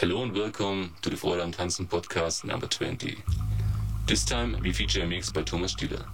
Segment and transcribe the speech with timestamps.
[0.00, 3.18] Hello and welcome to the Freude am Tanzen podcast number 20.
[4.06, 6.06] This time we feature a mix by Thomas Stieler.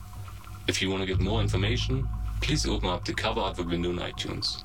[0.67, 2.05] If you want to get more information,
[2.41, 4.65] please open up the cover artwork window in iTunes.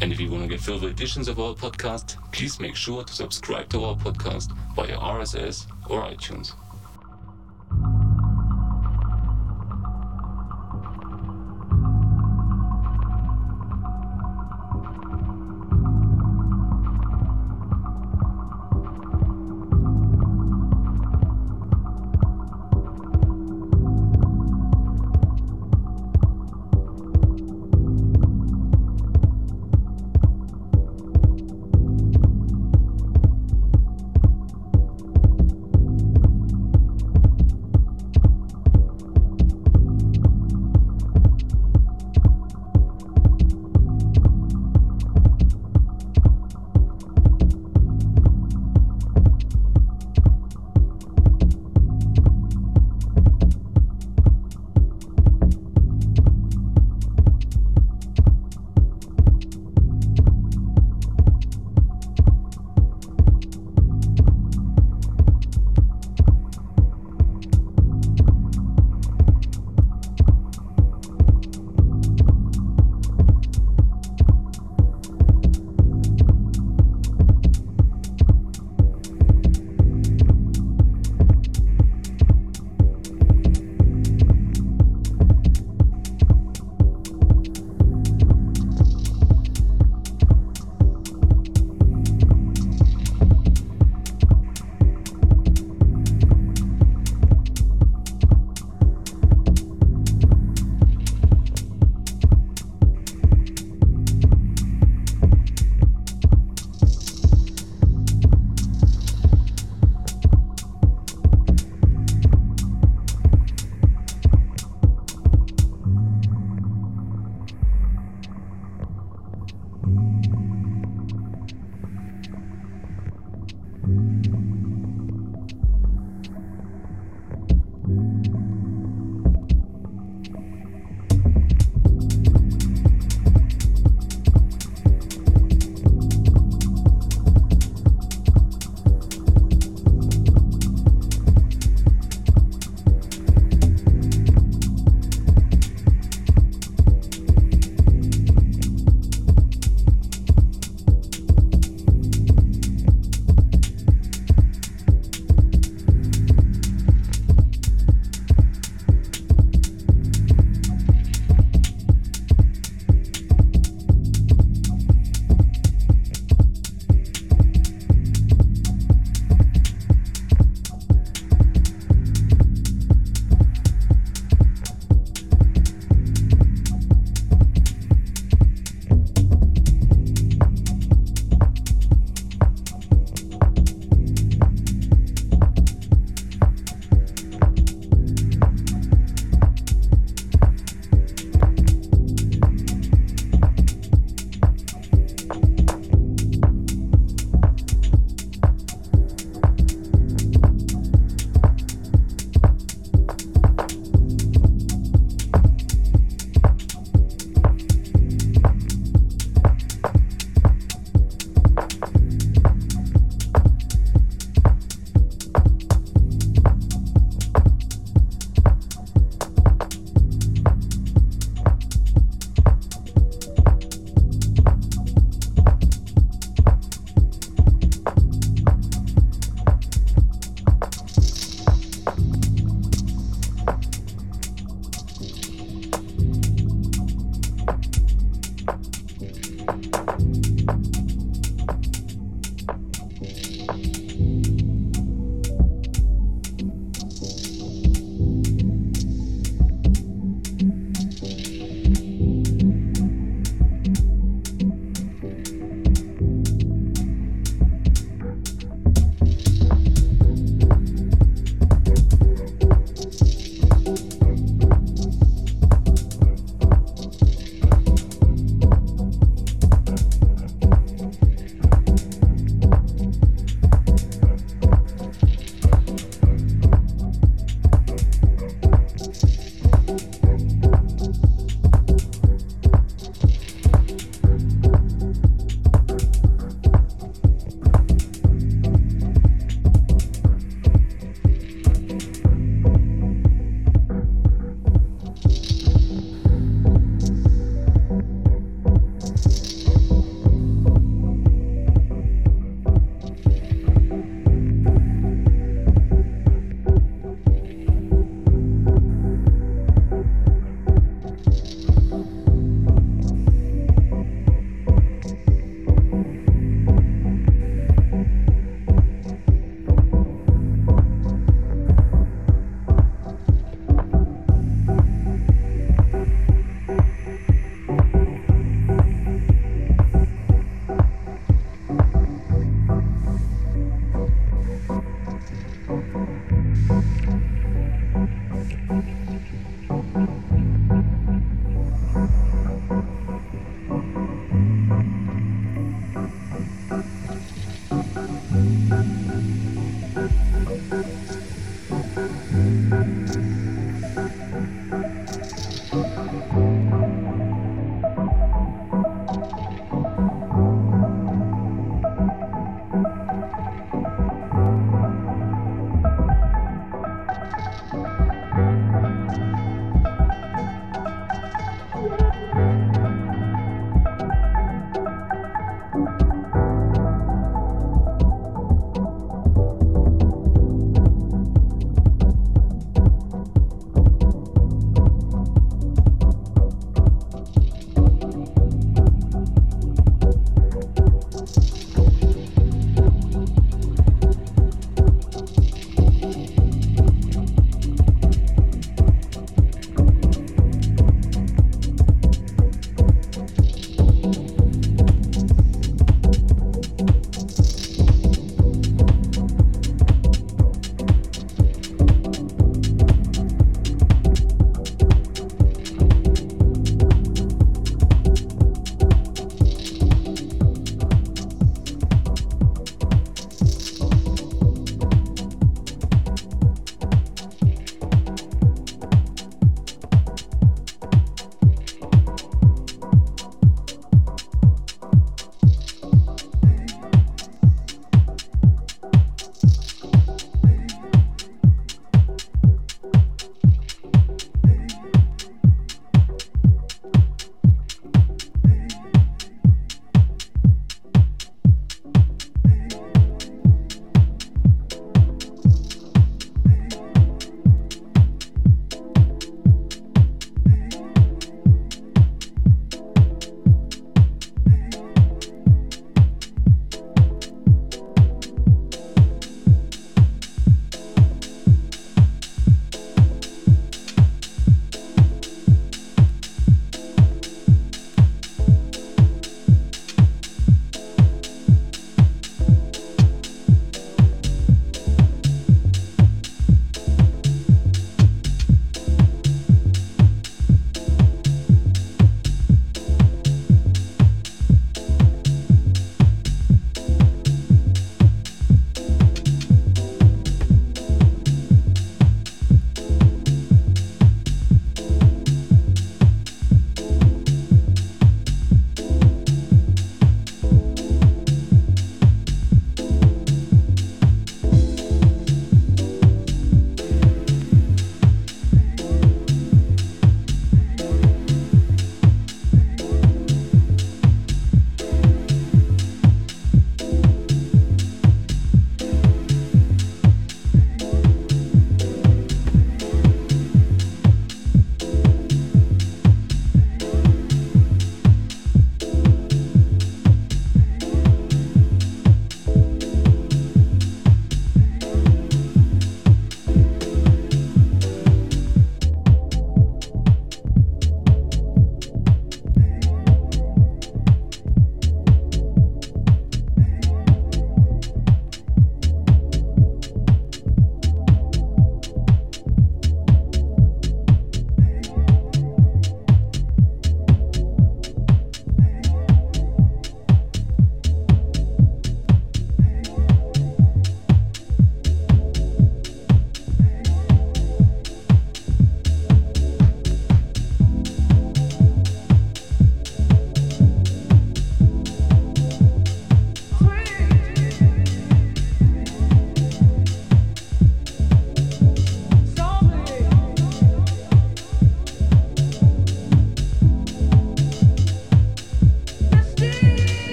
[0.00, 3.12] And if you want to get further editions of our podcast, please make sure to
[3.12, 6.54] subscribe to our podcast via RSS or iTunes.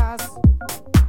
[0.00, 0.99] faz.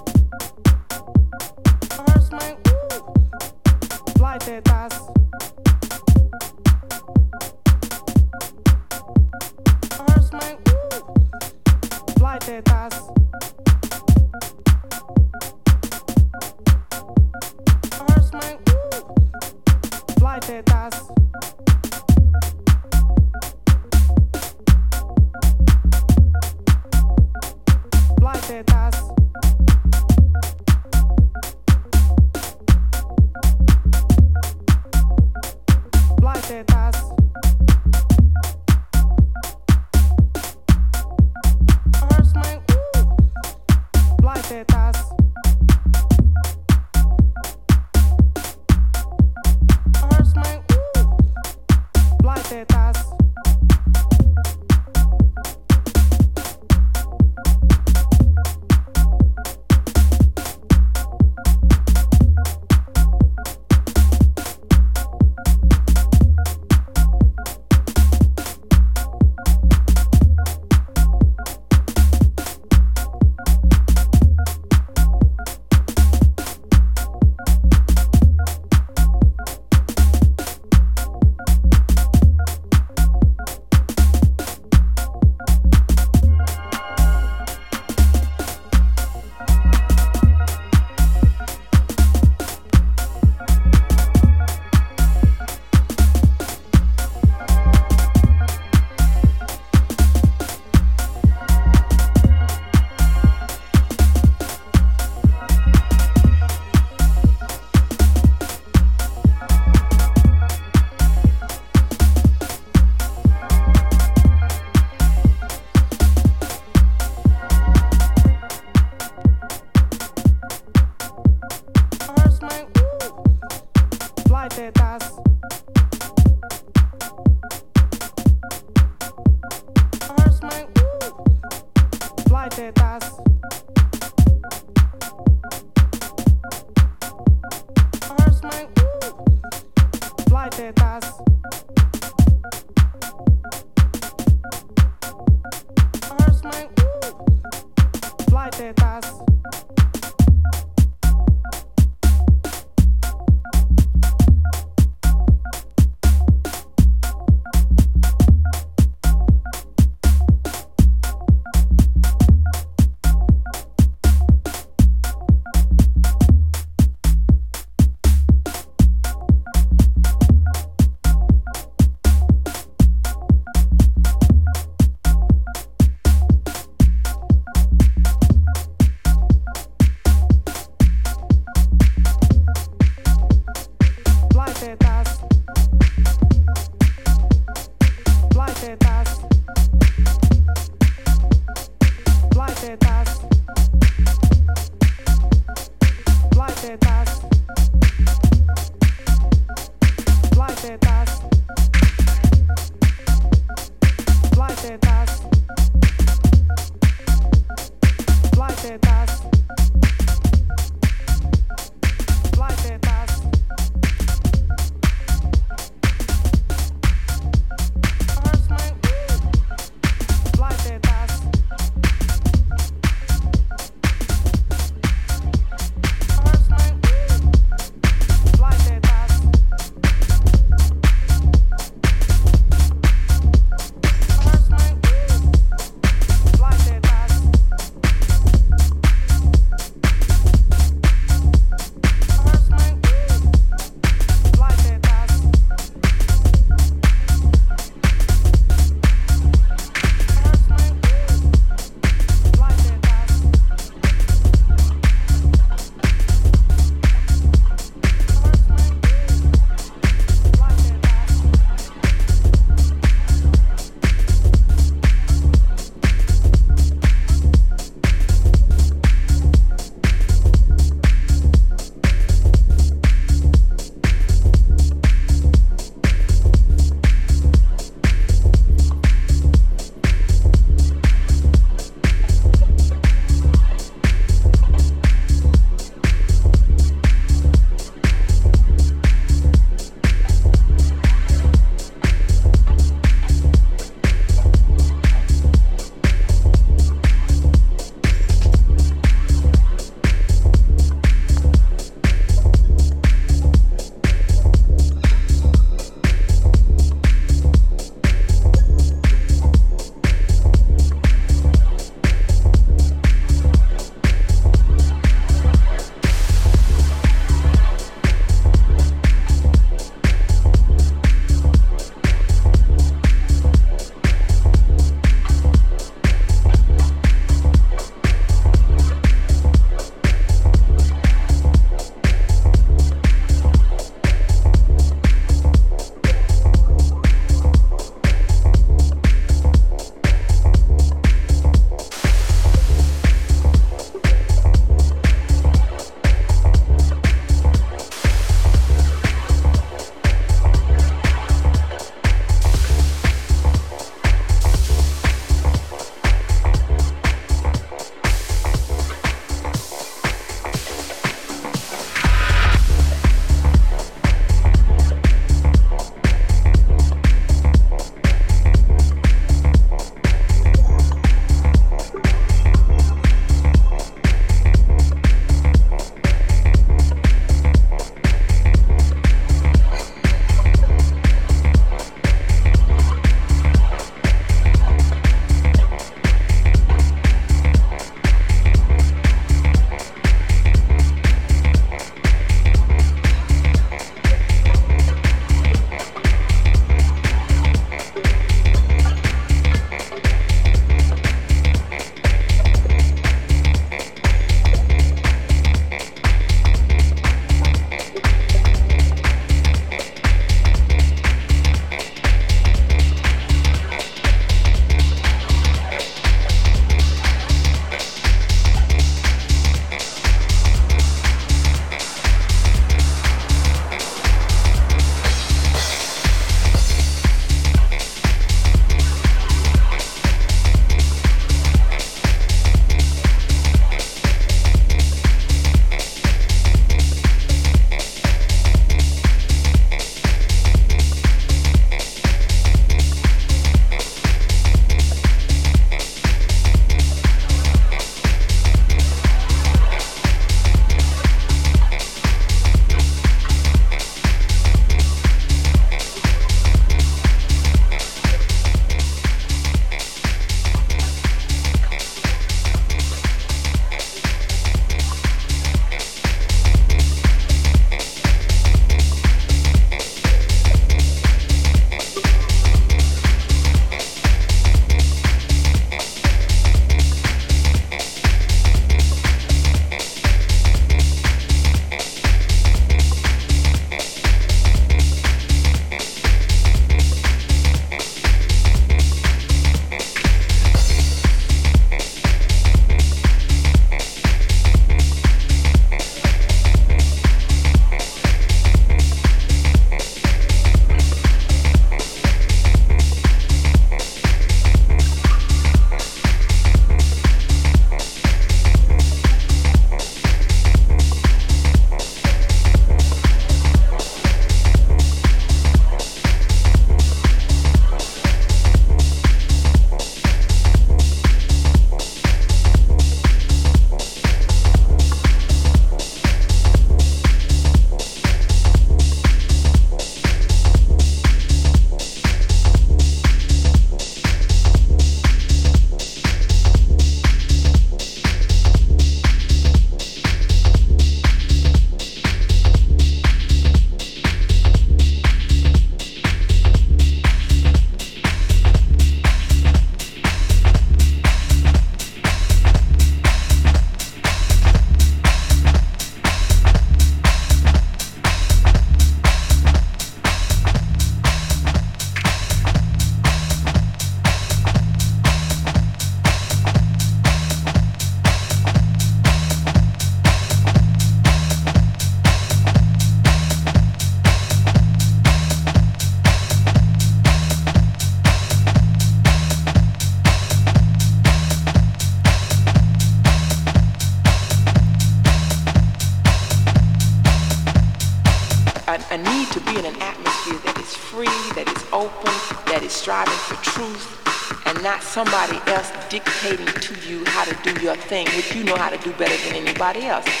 [599.53, 600.00] Everybody else.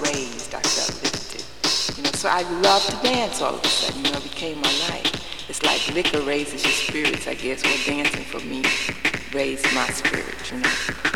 [0.00, 1.96] Raised, I felt lifted.
[1.96, 4.60] You know, so I loved to dance all of a sudden, you know, it became
[4.60, 5.48] my life.
[5.48, 7.62] It's like liquor raises your spirits, I guess.
[7.64, 8.62] Well, dancing for me
[9.32, 11.07] raised my spirit, you know.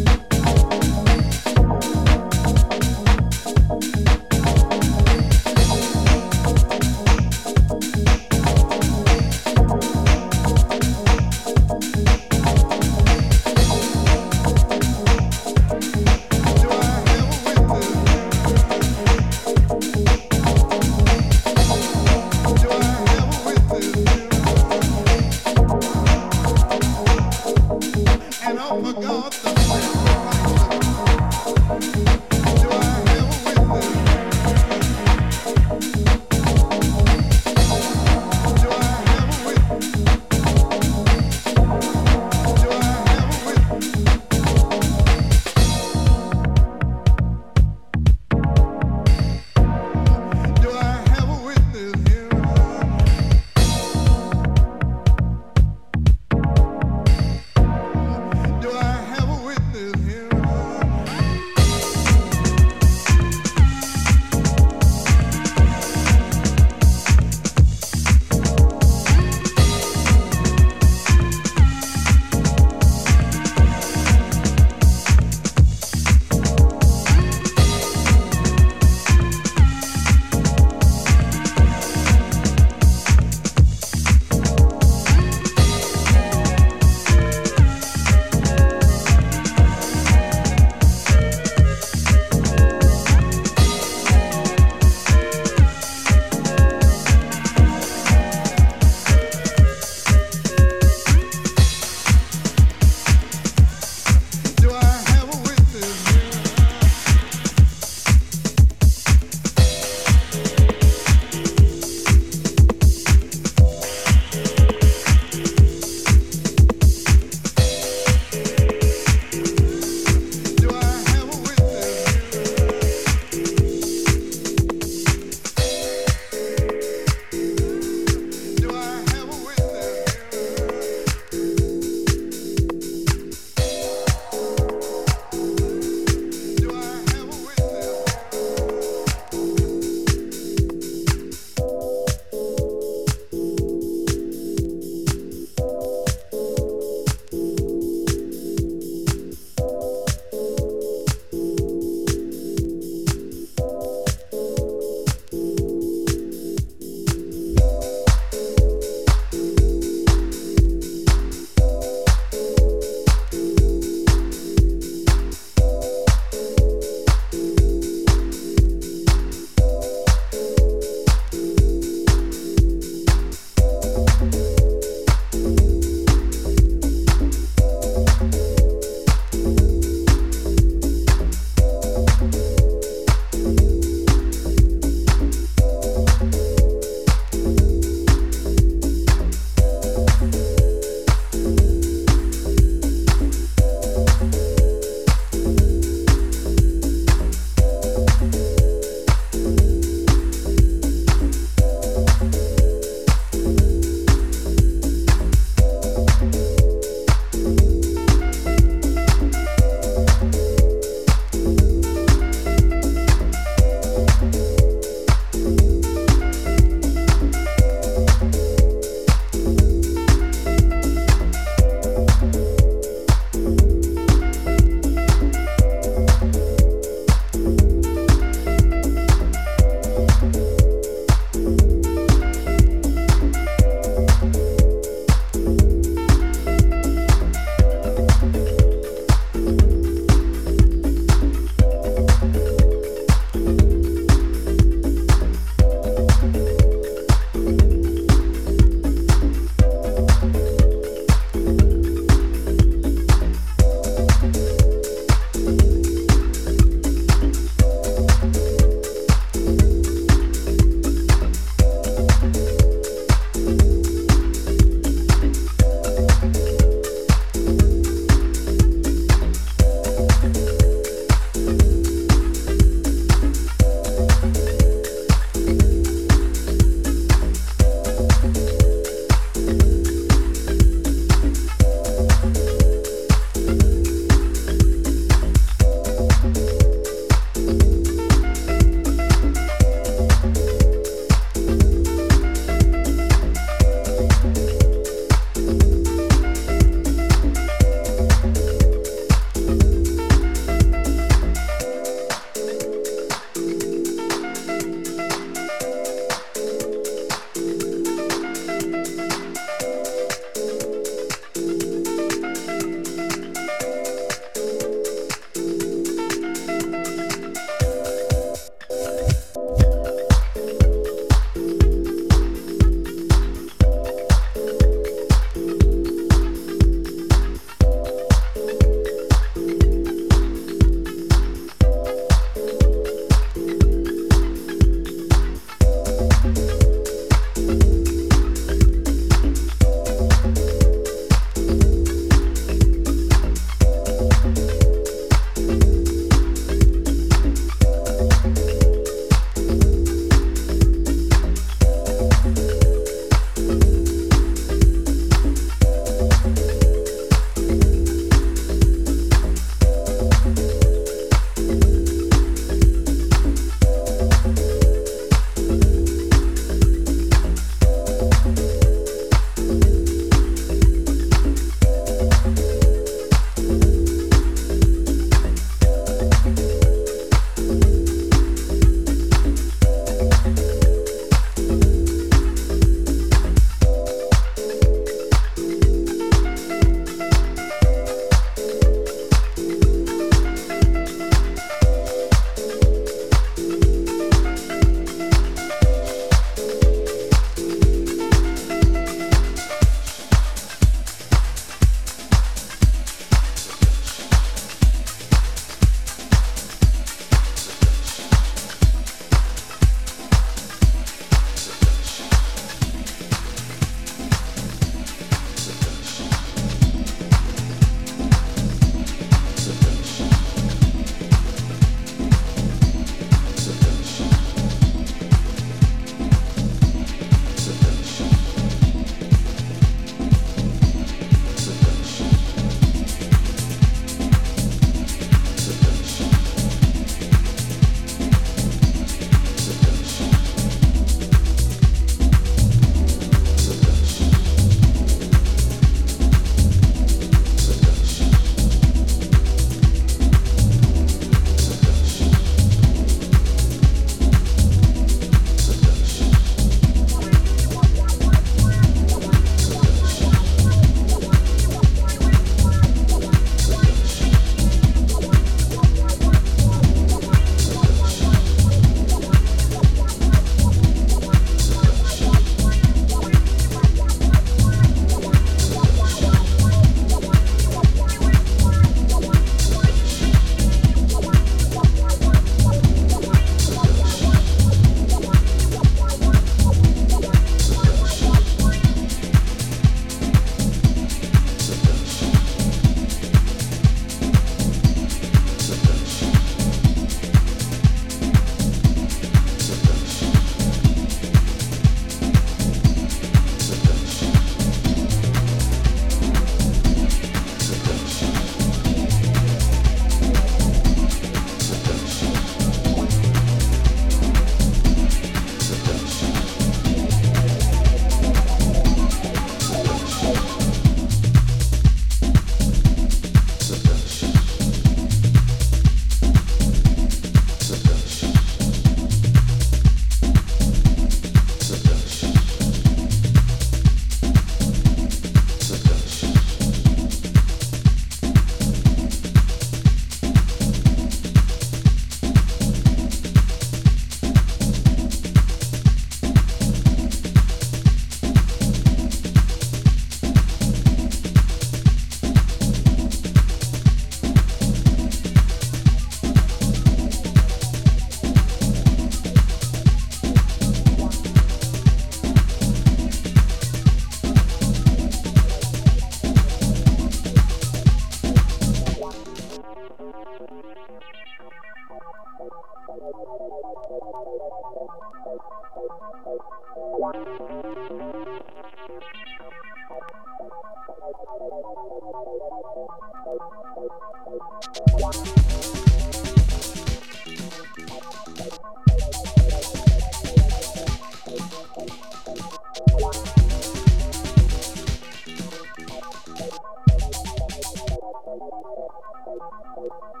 [599.61, 600.00] Thank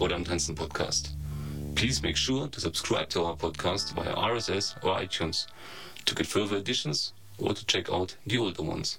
[0.00, 1.10] Freude Tanzen podcast.
[1.74, 5.46] Please make sure to subscribe to our podcast via RSS or iTunes
[6.06, 8.96] to get further editions or to check out the older ones.